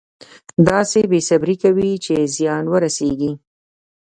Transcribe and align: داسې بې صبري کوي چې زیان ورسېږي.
داسې 0.69 0.99
بې 1.09 1.19
صبري 1.29 1.55
کوي 1.63 1.91
چې 2.05 2.15
زیان 2.35 2.63
ورسېږي. 2.69 3.31